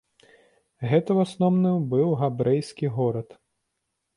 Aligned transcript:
Гэта 0.89 1.09
ў 1.13 1.19
асноўным 1.27 1.77
быў 1.91 2.09
габрэйскі 2.23 2.87
горад. 2.97 3.29